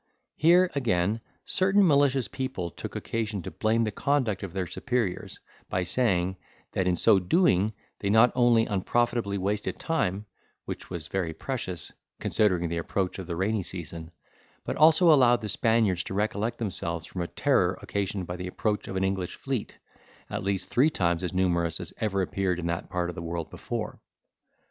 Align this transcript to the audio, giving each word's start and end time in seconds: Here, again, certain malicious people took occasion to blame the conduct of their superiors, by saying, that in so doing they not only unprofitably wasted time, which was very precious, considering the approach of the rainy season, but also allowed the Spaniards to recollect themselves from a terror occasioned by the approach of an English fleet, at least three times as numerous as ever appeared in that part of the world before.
Here, 0.35 0.71
again, 0.73 1.21
certain 1.45 1.85
malicious 1.85 2.27
people 2.27 2.71
took 2.71 2.95
occasion 2.95 3.43
to 3.43 3.51
blame 3.51 3.83
the 3.83 3.91
conduct 3.91 4.41
of 4.41 4.51
their 4.51 4.65
superiors, 4.65 5.39
by 5.69 5.83
saying, 5.83 6.37
that 6.71 6.87
in 6.87 6.95
so 6.95 7.19
doing 7.19 7.73
they 7.99 8.09
not 8.09 8.31
only 8.33 8.65
unprofitably 8.65 9.37
wasted 9.37 9.77
time, 9.79 10.25
which 10.65 10.89
was 10.89 11.05
very 11.05 11.35
precious, 11.35 11.91
considering 12.19 12.67
the 12.67 12.79
approach 12.79 13.19
of 13.19 13.27
the 13.27 13.35
rainy 13.35 13.61
season, 13.61 14.09
but 14.65 14.75
also 14.75 15.13
allowed 15.13 15.41
the 15.41 15.49
Spaniards 15.49 16.03
to 16.05 16.15
recollect 16.15 16.57
themselves 16.57 17.05
from 17.05 17.21
a 17.21 17.27
terror 17.27 17.77
occasioned 17.83 18.25
by 18.25 18.37
the 18.37 18.47
approach 18.47 18.87
of 18.87 18.95
an 18.95 19.03
English 19.03 19.35
fleet, 19.35 19.77
at 20.31 20.43
least 20.43 20.67
three 20.67 20.89
times 20.89 21.23
as 21.23 21.31
numerous 21.31 21.79
as 21.79 21.93
ever 21.99 22.23
appeared 22.23 22.57
in 22.57 22.65
that 22.65 22.89
part 22.89 23.09
of 23.09 23.13
the 23.13 23.21
world 23.21 23.51
before. 23.51 23.99